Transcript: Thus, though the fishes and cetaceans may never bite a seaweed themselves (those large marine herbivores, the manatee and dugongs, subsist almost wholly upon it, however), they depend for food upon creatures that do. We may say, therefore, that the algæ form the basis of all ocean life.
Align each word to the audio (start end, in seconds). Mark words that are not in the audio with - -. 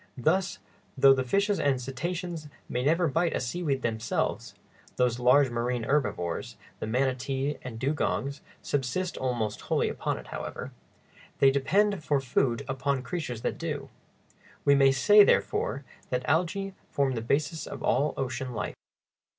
Thus, 0.17 0.57
though 0.97 1.13
the 1.13 1.23
fishes 1.23 1.59
and 1.59 1.79
cetaceans 1.79 2.47
may 2.67 2.81
never 2.83 3.07
bite 3.07 3.35
a 3.35 3.39
seaweed 3.39 3.83
themselves 3.83 4.55
(those 4.95 5.19
large 5.19 5.51
marine 5.51 5.83
herbivores, 5.83 6.55
the 6.79 6.87
manatee 6.87 7.59
and 7.61 7.77
dugongs, 7.77 8.41
subsist 8.63 9.15
almost 9.15 9.61
wholly 9.61 9.89
upon 9.89 10.17
it, 10.17 10.29
however), 10.29 10.71
they 11.37 11.51
depend 11.51 12.03
for 12.03 12.19
food 12.19 12.65
upon 12.67 13.03
creatures 13.03 13.41
that 13.43 13.59
do. 13.59 13.89
We 14.65 14.73
may 14.73 14.91
say, 14.91 15.23
therefore, 15.23 15.83
that 16.09 16.21
the 16.23 16.27
algæ 16.27 16.73
form 16.89 17.13
the 17.13 17.21
basis 17.21 17.67
of 17.67 17.83
all 17.83 18.15
ocean 18.17 18.53
life. 18.55 18.73